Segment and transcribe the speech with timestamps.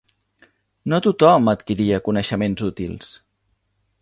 [0.93, 3.13] No tothom adquiria coneixements útils.